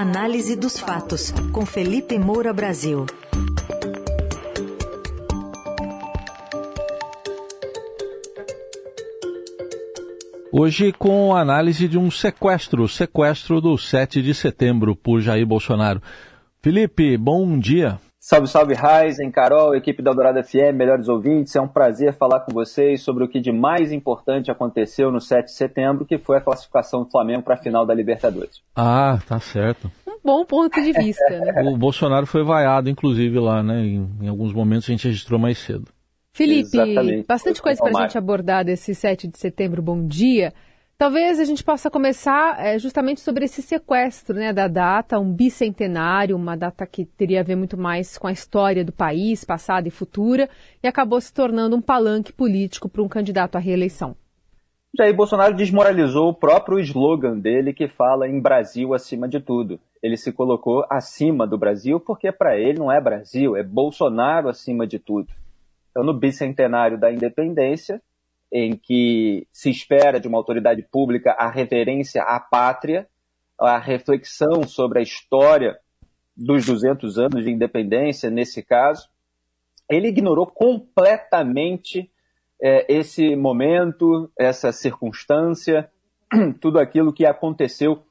[0.00, 3.04] Análise dos fatos, com Felipe Moura Brasil.
[10.50, 16.00] Hoje com a análise de um sequestro, sequestro do 7 de setembro por Jair Bolsonaro.
[16.62, 18.00] Felipe, bom dia.
[18.30, 21.56] Salve, salve, Raizen, Carol, equipe da Dourada FM, melhores ouvintes.
[21.56, 25.46] É um prazer falar com vocês sobre o que de mais importante aconteceu no 7
[25.46, 28.62] de setembro, que foi a classificação do Flamengo para a final da Libertadores.
[28.76, 29.90] Ah, tá certo.
[30.06, 31.60] Um bom ponto de vista, né?
[31.74, 33.80] O Bolsonaro foi vaiado, inclusive, lá, né?
[33.84, 35.88] Em, em alguns momentos a gente registrou mais cedo.
[36.32, 37.26] Felipe, Exatamente.
[37.26, 39.82] bastante coisa para a gente abordar desse 7 de setembro.
[39.82, 40.54] Bom dia.
[41.00, 46.36] Talvez a gente possa começar é, justamente sobre esse sequestro né, da data, um bicentenário,
[46.36, 49.90] uma data que teria a ver muito mais com a história do país, passada e
[49.90, 50.46] futura,
[50.82, 54.14] e acabou se tornando um palanque político para um candidato à reeleição.
[54.94, 59.80] Jair Bolsonaro desmoralizou o próprio slogan dele que fala em Brasil acima de tudo.
[60.02, 64.86] Ele se colocou acima do Brasil porque para ele não é Brasil, é Bolsonaro acima
[64.86, 65.28] de tudo.
[65.90, 68.02] Então, no bicentenário da independência,
[68.52, 73.06] em que se espera de uma autoridade pública a reverência à pátria,
[73.58, 75.78] a reflexão sobre a história
[76.36, 79.08] dos 200 anos de independência, nesse caso,
[79.88, 82.10] ele ignorou completamente
[82.62, 85.90] é, esse momento, essa circunstância,
[86.60, 88.02] tudo aquilo que aconteceu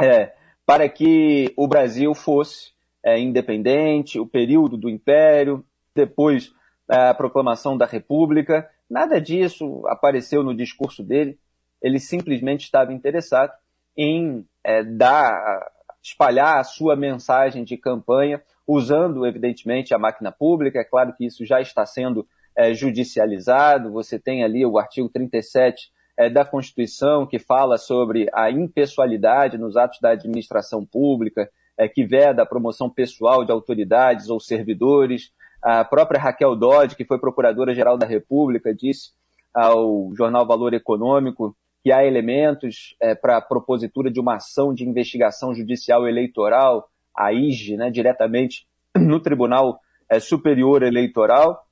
[0.00, 0.32] é,
[0.64, 2.72] para que o Brasil fosse
[3.02, 6.52] é, independente, o período do Império, depois
[6.88, 11.38] a proclamação da República, Nada disso apareceu no discurso dele.
[11.82, 13.52] Ele simplesmente estava interessado
[13.96, 15.70] em é, dar,
[16.02, 20.80] espalhar a sua mensagem de campanha, usando, evidentemente, a máquina pública.
[20.80, 23.92] É claro que isso já está sendo é, judicializado.
[23.92, 29.76] Você tem ali o artigo 37 é, da Constituição, que fala sobre a impessoalidade nos
[29.76, 35.30] atos da administração pública, é, que veda a promoção pessoal de autoridades ou servidores.
[35.62, 39.10] A própria Raquel Dodge, que foi procuradora-geral da República, disse
[39.52, 44.84] ao jornal Valor Econômico que há elementos é, para a propositura de uma ação de
[44.84, 51.64] investigação judicial eleitoral, a IGE, né, diretamente no Tribunal é, Superior Eleitoral,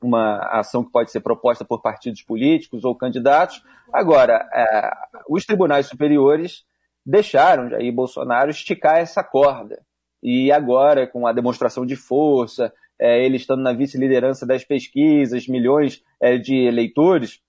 [0.00, 3.62] uma ação que pode ser proposta por partidos políticos ou candidatos.
[3.92, 4.90] Agora, é,
[5.28, 6.64] os tribunais superiores
[7.04, 9.82] deixaram Jair Bolsonaro esticar essa corda.
[10.22, 16.02] E agora, com a demonstração de força, é, ele estando na vice-liderança das pesquisas, milhões
[16.20, 17.40] é, de eleitores,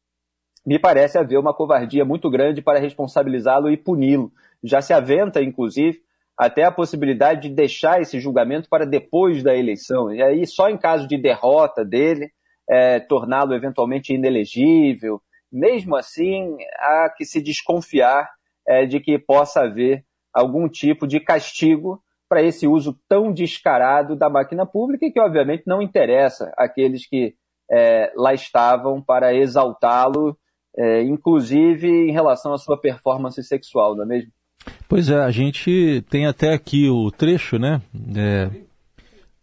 [0.65, 4.31] me parece haver uma covardia muito grande para responsabilizá-lo e puni-lo.
[4.63, 6.01] Já se aventa, inclusive,
[6.38, 10.13] até a possibilidade de deixar esse julgamento para depois da eleição.
[10.13, 12.31] E aí, só em caso de derrota dele,
[12.69, 15.21] é, torná-lo eventualmente inelegível.
[15.51, 18.29] Mesmo assim, há que se desconfiar
[18.67, 24.29] é, de que possa haver algum tipo de castigo para esse uso tão descarado da
[24.29, 27.34] máquina pública e que, obviamente, não interessa aqueles que
[27.69, 30.38] é, lá estavam para exaltá-lo,
[30.78, 34.31] é, inclusive em relação à sua performance sexual, não é mesmo?
[34.88, 37.81] Pois é, a gente tem até aqui o trecho, né?
[38.16, 38.50] É,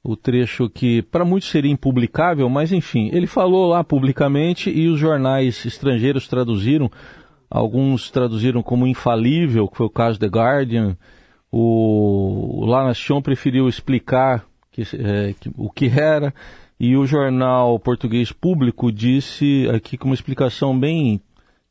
[0.02, 5.00] o trecho que para muitos seria impublicável, mas enfim, ele falou lá publicamente e os
[5.00, 6.88] jornais estrangeiros traduziram,
[7.50, 10.96] alguns traduziram como infalível, que foi o caso The Guardian,
[11.50, 12.92] o, La
[13.22, 16.34] preferiu explicar que, é, que, o que era
[16.78, 21.20] e o jornal português público disse aqui com uma explicação bem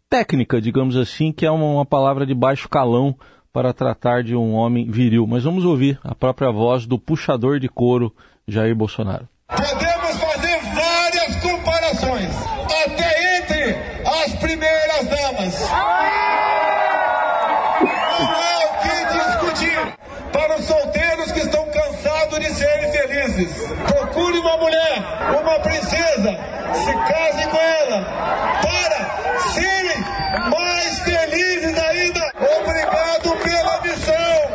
[0.09, 3.16] técnica, digamos assim, que é uma, uma palavra de baixo calão
[3.53, 5.28] para tratar de um homem viril.
[5.28, 8.13] Mas vamos ouvir a própria voz do puxador de couro
[8.47, 9.28] Jair Bolsonaro.
[9.47, 12.31] Podemos fazer várias comparações,
[12.66, 13.75] até entre
[14.24, 15.69] as primeiras damas.
[23.36, 26.38] Procure uma mulher, uma princesa,
[26.74, 28.06] se case com ela,
[28.62, 30.00] para serem
[30.50, 32.31] mais felizes ainda.
[32.62, 34.45] Obrigado pela missão.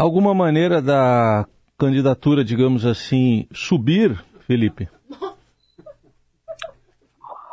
[0.00, 4.88] Alguma maneira da candidatura, digamos assim, subir, Felipe?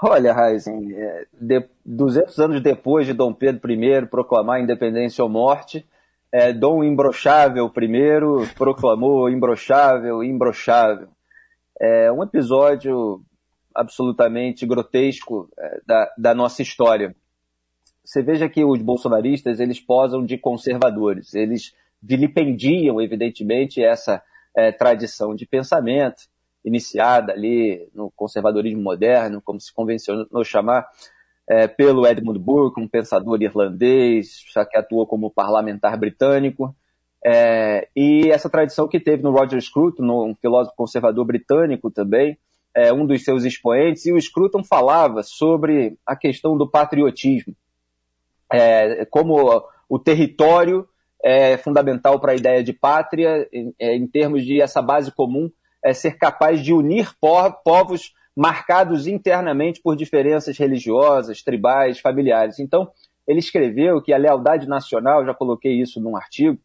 [0.01, 5.85] Olha, Heisen, é, de, 200 anos depois de Dom Pedro I proclamar independência ou morte,
[6.31, 11.09] é, Dom Imbrochável I proclamou imbrochável, imbrochável.
[11.77, 13.21] É um episódio
[13.75, 17.13] absolutamente grotesco é, da, da nossa história.
[18.05, 24.21] Você veja que os bolsonaristas, eles posam de conservadores, eles vilipendiam, evidentemente, essa
[24.55, 26.23] é, tradição de pensamento,
[26.63, 30.87] iniciada ali no conservadorismo moderno, como se convencionou chamar,
[31.49, 36.75] é, pelo Edmund Burke, um pensador irlandês, que atuou como parlamentar britânico,
[37.25, 42.37] é, e essa tradição que teve no Roger Scruton, um filósofo conservador britânico também,
[42.75, 47.55] é, um dos seus expoentes, e o Scruton falava sobre a questão do patriotismo,
[48.51, 50.87] é, como o território
[51.23, 55.49] é fundamental para a ideia de pátria, em, é, em, termos de essa base comum,
[55.83, 57.11] é ser capaz de unir
[57.63, 62.59] povos marcados internamente por diferenças religiosas, tribais, familiares.
[62.59, 62.89] Então,
[63.27, 66.57] ele escreveu que a lealdade nacional, já coloquei isso num artigo,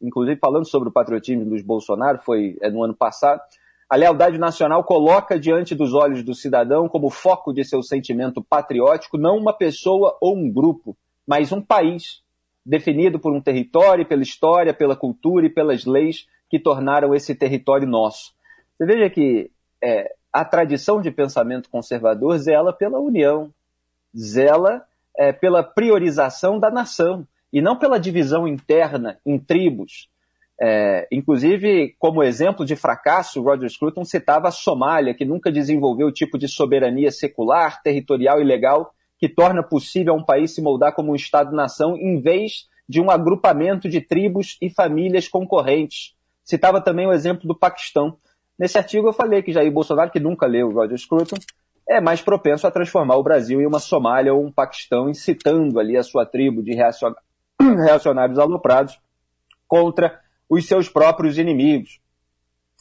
[0.00, 3.40] inclusive falando sobre o patriotismo dos Bolsonaro, foi é, no ano passado,
[3.88, 9.16] a lealdade nacional coloca diante dos olhos do cidadão como foco de seu sentimento patriótico
[9.16, 12.22] não uma pessoa ou um grupo, mas um país,
[12.66, 17.86] definido por um território, pela história, pela cultura e pelas leis que tornaram esse território
[17.86, 18.34] nosso.
[18.76, 19.50] Você veja que
[19.82, 23.52] é, a tradição de pensamento conservador zela pela união,
[24.16, 24.84] zela
[25.16, 30.10] é, pela priorização da nação e não pela divisão interna em tribos.
[30.60, 36.12] É, inclusive, como exemplo de fracasso, Roger Scruton citava a Somália, que nunca desenvolveu o
[36.12, 40.94] tipo de soberania secular, territorial e legal que torna possível a um país se moldar
[40.94, 46.14] como um Estado-nação em vez de um agrupamento de tribos e famílias concorrentes.
[46.44, 48.16] Citava também o exemplo do Paquistão.
[48.58, 51.36] Nesse artigo eu falei que Jair Bolsonaro, que nunca leu Roger Scruton,
[51.88, 55.96] é mais propenso a transformar o Brasil em uma Somália ou um Paquistão, incitando ali
[55.96, 58.98] a sua tribo de reacionários aloprados
[59.66, 62.00] contra os seus próprios inimigos.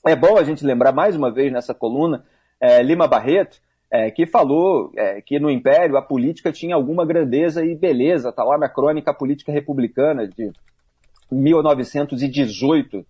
[0.05, 2.25] É bom a gente lembrar mais uma vez nessa coluna
[2.59, 3.59] é, Lima Barreto,
[3.91, 8.29] é, que falou é, que no Império a política tinha alguma grandeza e beleza.
[8.29, 10.51] Está lá na crônica Política Republicana de
[11.31, 13.05] 1918.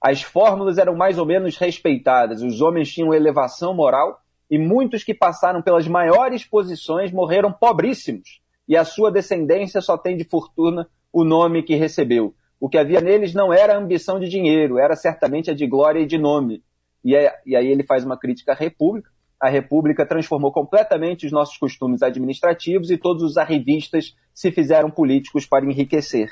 [0.00, 4.20] As fórmulas eram mais ou menos respeitadas, os homens tinham elevação moral
[4.50, 10.16] e muitos que passaram pelas maiores posições morreram pobríssimos, e a sua descendência só tem
[10.16, 12.34] de fortuna o nome que recebeu.
[12.60, 16.06] O que havia neles não era ambição de dinheiro, era certamente a de glória e
[16.06, 16.62] de nome.
[17.04, 19.10] E, é, e aí ele faz uma crítica à República.
[19.40, 25.46] A República transformou completamente os nossos costumes administrativos e todos os arrivistas se fizeram políticos
[25.46, 26.30] para enriquecer.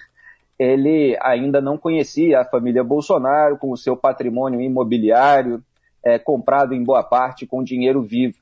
[0.59, 5.63] Ele ainda não conhecia a família Bolsonaro com o seu patrimônio imobiliário,
[6.05, 8.37] é, comprado em boa parte com dinheiro vivo.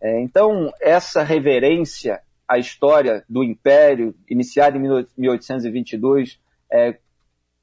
[0.00, 6.38] É, então, essa reverência à história do Império, iniciada em 1822,
[6.70, 6.98] é,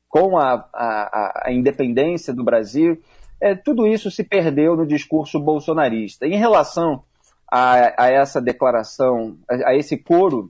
[0.10, 3.01] com a, a, a independência do Brasil,
[3.44, 6.25] é, tudo isso se perdeu no discurso bolsonarista.
[6.25, 7.04] Em relação
[7.51, 10.50] a, a essa declaração, a, a esse coro,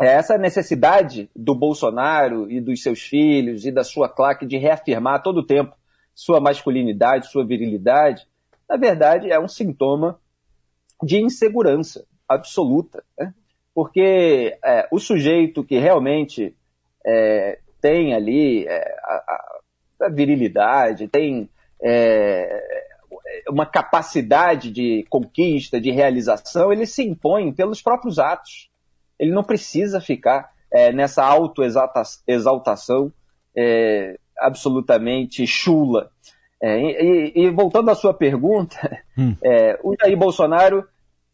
[0.00, 5.22] é essa necessidade do Bolsonaro e dos seus filhos e da sua claque de reafirmar
[5.22, 5.76] todo o tempo
[6.12, 8.26] sua masculinidade, sua virilidade,
[8.68, 10.18] na verdade é um sintoma
[11.00, 13.04] de insegurança absoluta.
[13.16, 13.32] Né?
[13.72, 16.56] Porque é, o sujeito que realmente
[17.06, 19.60] é, tem ali é, a,
[20.02, 21.48] a, virilidade, tem
[21.82, 22.60] é,
[23.48, 28.70] uma capacidade de conquista, de realização, ele se impõe pelos próprios atos.
[29.18, 33.12] Ele não precisa ficar é, nessa auto-exaltação
[33.56, 36.10] é, absolutamente chula.
[36.60, 38.78] É, e, e, voltando à sua pergunta,
[39.16, 39.36] hum.
[39.42, 40.86] É, o Jair Bolsonaro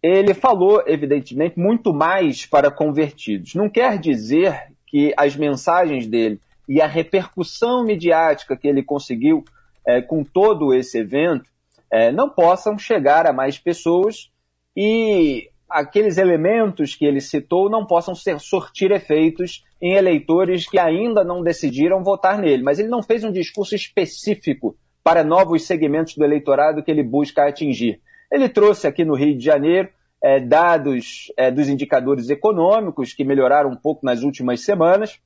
[0.02, 3.54] ele falou, evidentemente, muito mais para convertidos.
[3.54, 9.42] Não quer dizer que as mensagens dele e a repercussão midiática que ele conseguiu
[9.86, 11.44] é, com todo esse evento
[11.90, 14.30] é, não possam chegar a mais pessoas
[14.76, 21.22] e aqueles elementos que ele citou não possam ser sortir efeitos em eleitores que ainda
[21.24, 22.62] não decidiram votar nele.
[22.62, 27.46] Mas ele não fez um discurso específico para novos segmentos do eleitorado que ele busca
[27.46, 28.00] atingir.
[28.30, 29.88] Ele trouxe aqui no Rio de Janeiro
[30.22, 35.20] é, dados é, dos indicadores econômicos que melhoraram um pouco nas últimas semanas,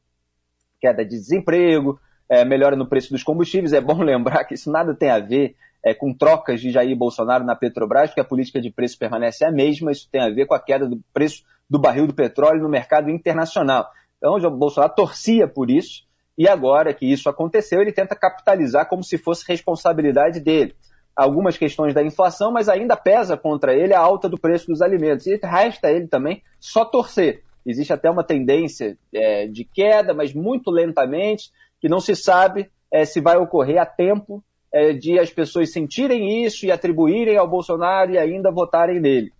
[0.81, 3.73] queda de desemprego, é, melhora no preço dos combustíveis.
[3.73, 7.45] É bom lembrar que isso nada tem a ver é, com trocas de Jair Bolsonaro
[7.45, 10.55] na Petrobras, porque a política de preço permanece a mesma, isso tem a ver com
[10.55, 13.91] a queda do preço do barril do petróleo no mercado internacional.
[14.17, 16.07] Então, o Bolsonaro torcia por isso,
[16.37, 20.75] e agora que isso aconteceu, ele tenta capitalizar como se fosse responsabilidade dele
[21.19, 25.27] algumas questões da inflação, mas ainda pesa contra ele a alta do preço dos alimentos.
[25.27, 27.43] E resta ele também só torcer.
[27.67, 33.05] Existe até uma tendência é, de queda, mas muito lentamente, que não se sabe é,
[33.05, 34.43] se vai ocorrer a tempo
[34.73, 39.33] é, de as pessoas sentirem isso e atribuírem ao Bolsonaro e ainda votarem nele.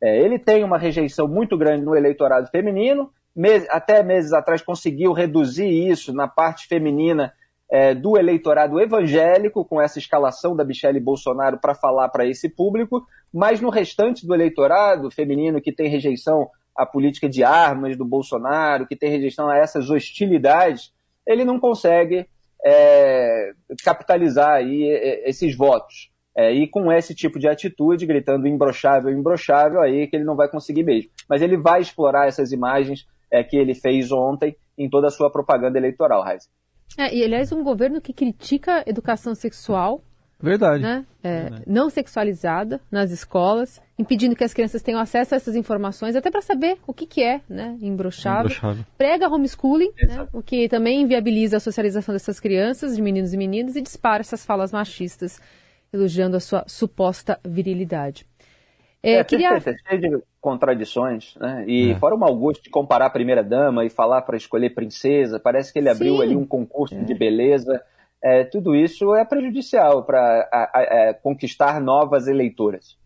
[0.00, 3.10] É, ele tem uma rejeição muito grande no eleitorado feminino,
[3.70, 7.32] até meses atrás conseguiu reduzir isso na parte feminina
[8.00, 13.60] do eleitorado evangélico, com essa escalação da Michelle Bolsonaro para falar para esse público, mas
[13.60, 18.96] no restante do eleitorado feminino que tem rejeição à política de armas do Bolsonaro, que
[18.96, 20.92] tem rejeição a essas hostilidades,
[21.28, 22.26] ele não consegue
[22.64, 23.52] é,
[23.84, 24.82] capitalizar aí
[25.24, 26.10] esses votos.
[26.36, 30.48] É, e com esse tipo de atitude, gritando imbrochável, imbrochável, aí que ele não vai
[30.48, 31.10] conseguir mesmo.
[31.28, 35.30] Mas ele vai explorar essas imagens é, que ele fez ontem em toda a sua
[35.30, 36.48] propaganda eleitoral, Raiz.
[36.96, 40.02] É, e aliás, um governo que critica educação sexual.
[40.40, 40.82] Verdade.
[40.82, 41.04] Né?
[41.22, 41.64] É, Verdade.
[41.66, 46.40] Não sexualizada nas escolas, impedindo que as crianças tenham acesso a essas informações, até para
[46.40, 48.48] saber o que, que é né, embroxado.
[48.96, 53.74] Prega homeschooling, né, o que também inviabiliza a socialização dessas crianças, de meninos e meninas,
[53.74, 55.40] e dispara essas falas machistas,
[55.92, 58.24] elogiando a sua suposta virilidade.
[59.02, 59.56] É, é queria...
[59.56, 61.64] é cheio de contradições, né?
[61.66, 61.94] E é.
[61.96, 65.72] fora o mau gosto de comparar a primeira dama e falar para escolher princesa, parece
[65.72, 66.22] que ele abriu Sim.
[66.22, 67.02] ali um concurso é.
[67.02, 67.82] de beleza.
[68.22, 72.97] É, tudo isso é prejudicial para conquistar novas eleitoras.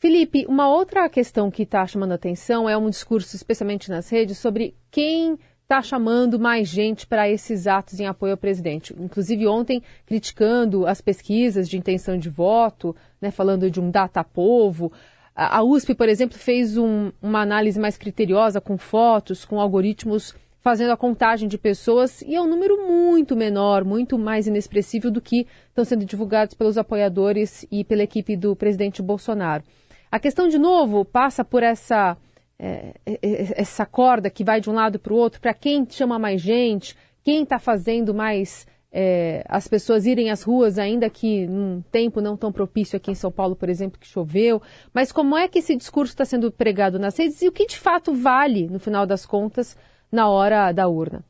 [0.00, 4.74] Felipe, uma outra questão que está chamando atenção é um discurso, especialmente nas redes, sobre
[4.90, 8.94] quem está chamando mais gente para esses atos em apoio ao presidente.
[8.98, 14.90] Inclusive ontem criticando as pesquisas de intenção de voto, né, falando de um data povo.
[15.36, 20.92] A USP, por exemplo, fez um, uma análise mais criteriosa com fotos, com algoritmos fazendo
[20.92, 25.46] a contagem de pessoas e é um número muito menor, muito mais inexpressivo do que
[25.68, 29.62] estão sendo divulgados pelos apoiadores e pela equipe do presidente Bolsonaro.
[30.10, 32.16] A questão, de novo, passa por essa,
[32.58, 35.86] é, é, é essa corda que vai de um lado para o outro, para quem
[35.88, 41.46] chama mais gente, quem está fazendo mais é, as pessoas irem às ruas, ainda que
[41.46, 44.60] num tempo não tão propício aqui em São Paulo, por exemplo, que choveu.
[44.92, 47.78] Mas como é que esse discurso está sendo pregado nas redes e o que de
[47.78, 49.76] fato vale, no final das contas,
[50.10, 51.24] na hora da urna?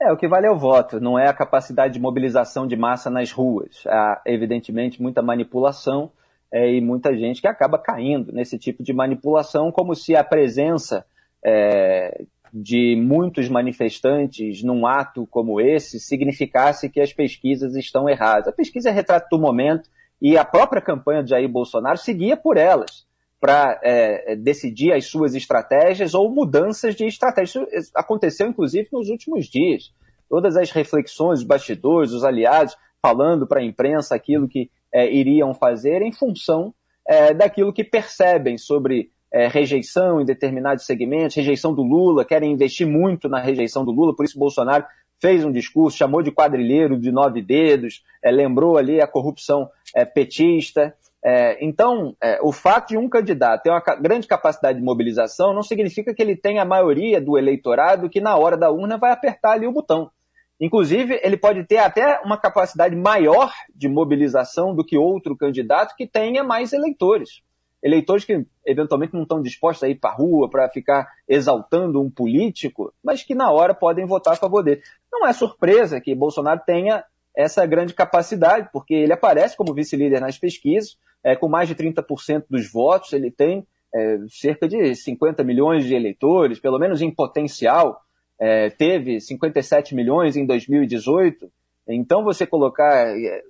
[0.00, 3.10] É, o que vale é o voto, não é a capacidade de mobilização de massa
[3.10, 3.84] nas ruas.
[3.86, 6.10] Há, evidentemente, muita manipulação
[6.52, 11.04] é, e muita gente que acaba caindo nesse tipo de manipulação, como se a presença
[11.44, 18.48] é, de muitos manifestantes num ato como esse significasse que as pesquisas estão erradas.
[18.48, 19.88] A pesquisa é retrato do momento
[20.20, 23.06] e a própria campanha de Jair Bolsonaro seguia por elas
[23.40, 27.66] para é, decidir as suas estratégias ou mudanças de estratégia.
[27.72, 29.94] Isso aconteceu, inclusive, nos últimos dias.
[30.28, 35.54] Todas as reflexões, os bastidores, os aliados falando para a imprensa aquilo que é, iriam
[35.54, 36.74] fazer em função
[37.06, 42.86] é, daquilo que percebem sobre é, rejeição em determinados segmentos, rejeição do Lula, querem investir
[42.86, 44.84] muito na rejeição do Lula, por isso Bolsonaro
[45.20, 50.04] fez um discurso, chamou de quadrilheiro de nove dedos, é, lembrou ali a corrupção é,
[50.04, 50.94] petista.
[51.22, 56.14] É, então, o fato de um candidato ter uma grande capacidade de mobilização não significa
[56.14, 59.66] que ele tenha a maioria do eleitorado que na hora da urna vai apertar ali
[59.66, 60.10] o botão.
[60.60, 66.06] Inclusive, ele pode ter até uma capacidade maior de mobilização do que outro candidato que
[66.06, 67.42] tenha mais eleitores
[67.82, 72.10] eleitores que eventualmente não estão dispostos a ir para a rua para ficar exaltando um
[72.10, 74.82] político, mas que na hora podem votar a favor dele.
[75.10, 80.38] Não é surpresa que Bolsonaro tenha essa grande capacidade, porque ele aparece como vice-líder nas
[80.38, 85.84] pesquisas, é, com mais de 30% dos votos, ele tem é, cerca de 50 milhões
[85.84, 88.00] de eleitores, pelo menos em potencial,
[88.40, 91.50] é, teve 57 milhões em 2018.
[91.88, 93.42] Então, você colocar é,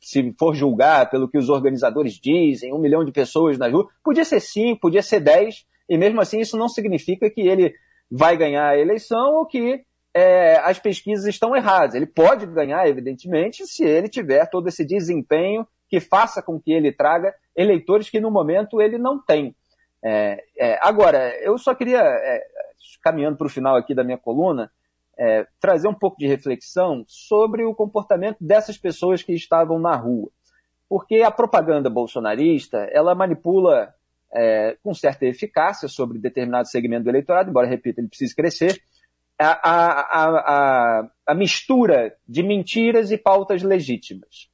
[0.00, 4.24] se for julgar pelo que os organizadores dizem, um milhão de pessoas na rua, podia
[4.24, 7.74] ser cinco, podia ser dez, e mesmo assim isso não significa que ele
[8.10, 9.82] vai ganhar a eleição ou que
[10.14, 11.94] é, as pesquisas estão erradas.
[11.94, 16.92] Ele pode ganhar, evidentemente, se ele tiver todo esse desempenho que faça com que ele
[16.92, 19.54] traga eleitores que no momento ele não tem.
[20.02, 22.42] É, é, agora, eu só queria, é,
[23.02, 24.70] caminhando para o final aqui da minha coluna,
[25.18, 30.30] é, trazer um pouco de reflexão sobre o comportamento dessas pessoas que estavam na rua.
[30.88, 33.92] Porque a propaganda bolsonarista, ela manipula
[34.32, 38.80] é, com certa eficácia sobre determinado segmento do eleitorado, embora, repito, ele precise crescer,
[39.38, 44.50] a, a, a, a mistura de mentiras e pautas legítimas.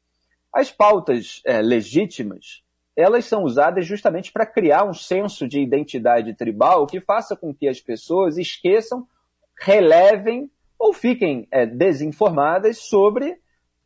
[0.52, 2.62] As pautas é, legítimas,
[2.96, 7.68] elas são usadas justamente para criar um senso de identidade tribal que faça com que
[7.68, 9.06] as pessoas esqueçam
[9.60, 13.36] relevem ou fiquem é, desinformadas sobre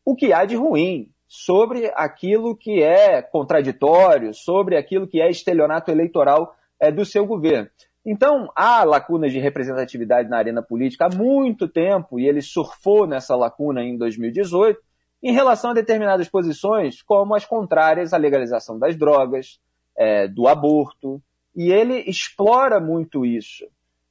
[0.04, 5.90] o que há de ruim, sobre aquilo que é contraditório, sobre aquilo que é estelionato
[5.90, 7.68] eleitoral é, do seu governo.
[8.04, 13.34] Então, há lacunas de representatividade na arena política há muito tempo, e ele surfou nessa
[13.34, 14.80] lacuna em 2018,
[15.22, 19.58] em relação a determinadas posições, como as contrárias à legalização das drogas,
[19.96, 21.20] é, do aborto,
[21.54, 23.66] e ele explora muito isso.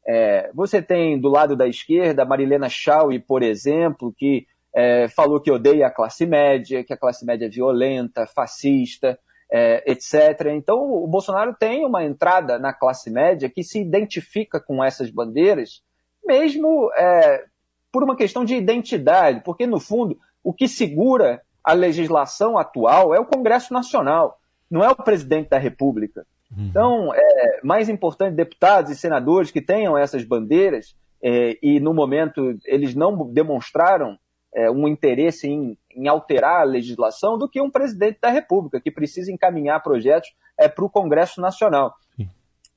[0.08, 5.52] É, você tem do lado da esquerda Marilena Chauí, por exemplo, que é, falou que
[5.52, 9.18] odeia a classe média, que a classe média é violenta, fascista,
[9.50, 10.48] é, etc.
[10.54, 15.82] Então, o Bolsonaro tem uma entrada na classe média que se identifica com essas bandeiras,
[16.26, 17.46] mesmo é,
[17.92, 23.20] por uma questão de identidade, porque, no fundo, o que segura a legislação atual é
[23.20, 24.38] o Congresso Nacional,
[24.70, 26.24] não é o presidente da República.
[26.56, 26.68] Uhum.
[26.68, 32.56] Então, é mais importante deputados e senadores que tenham essas bandeiras, é, e no momento
[32.66, 34.20] eles não demonstraram
[34.54, 38.92] é, um interesse em, em, alterar a legislação do que um presidente da República, que
[38.92, 41.96] precisa encaminhar projetos é, para o Congresso Nacional.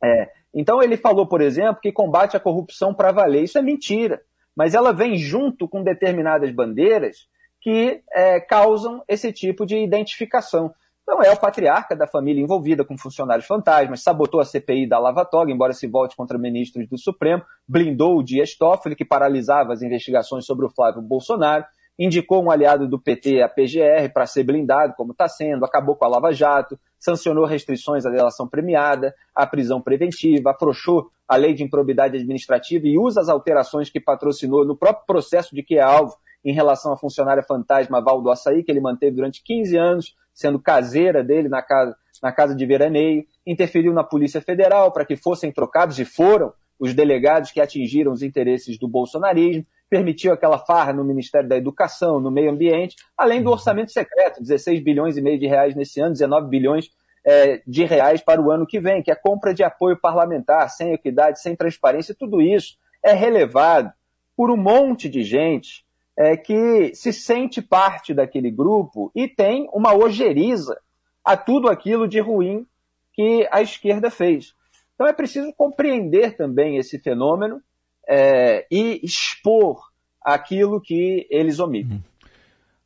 [0.03, 3.43] É, então ele falou, por exemplo, que combate a corrupção para valer.
[3.43, 4.23] Isso é mentira,
[4.57, 7.29] mas ela vem junto com determinadas bandeiras
[7.61, 10.73] que é, causam esse tipo de identificação.
[11.03, 15.25] Então é o patriarca da família envolvida com funcionários fantasmas, sabotou a CPI da Lava
[15.25, 19.81] Toga, embora se volte contra ministros do Supremo, blindou o Dias Toffoli, que paralisava as
[19.81, 21.65] investigações sobre o Flávio Bolsonaro,
[21.99, 26.05] indicou um aliado do PT, a PGR, para ser blindado, como está sendo, acabou com
[26.05, 31.65] a Lava Jato, sancionou restrições à delação premiada, à prisão preventiva, afrouxou a lei de
[31.65, 36.15] improbidade administrativa e usa as alterações que patrocinou no próprio processo de que é alvo
[36.45, 40.59] em relação à funcionária fantasma Val do Açaí, que ele manteve durante 15 anos, sendo
[40.59, 45.52] caseira dele na casa, na casa de veraneio, interferiu na Polícia Federal para que fossem
[45.52, 51.02] trocados, e foram, os delegados que atingiram os interesses do bolsonarismo, permitiu aquela farra no
[51.02, 55.47] Ministério da Educação, no Meio Ambiente, além do orçamento secreto, 16 bilhões e meio de
[55.47, 56.90] reais nesse ano, 19 bilhões
[57.25, 60.92] é, de reais para o ano que vem, que é compra de apoio parlamentar, sem
[60.92, 63.92] equidade, sem transparência, tudo isso é relevado
[64.37, 65.85] por um monte de gente
[66.19, 70.77] é, que se sente parte daquele grupo e tem uma ojeriza
[71.25, 72.67] a tudo aquilo de ruim
[73.13, 74.53] que a esquerda fez.
[74.95, 77.63] Então é preciso compreender também esse fenômeno
[78.09, 79.81] é, e expor
[80.21, 82.03] aquilo que eles omitem.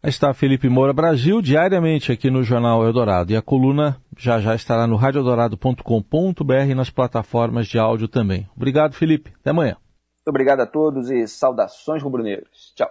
[0.02, 3.32] Aí está Felipe Moura Brasil, diariamente aqui no Jornal Eldorado.
[3.32, 8.46] E a coluna já já estará no radioeldorado.com.br e nas plataformas de áudio também.
[8.54, 9.32] Obrigado, Felipe.
[9.40, 9.76] Até amanhã.
[10.18, 12.72] Muito obrigado a todos e saudações rubro-negras.
[12.74, 12.90] Tchau.